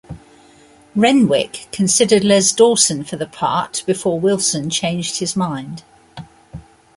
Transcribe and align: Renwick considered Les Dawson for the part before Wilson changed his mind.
Renwick 0.95 1.67
considered 1.71 2.23
Les 2.23 2.51
Dawson 2.51 3.03
for 3.03 3.17
the 3.17 3.27
part 3.27 3.83
before 3.85 4.19
Wilson 4.19 4.71
changed 4.71 5.19
his 5.19 5.35
mind. 5.35 5.83